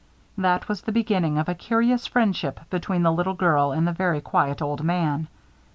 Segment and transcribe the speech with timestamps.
[0.35, 4.19] That was the beginning of a curious friendship between the little girl and the very
[4.19, 5.27] quiet old man.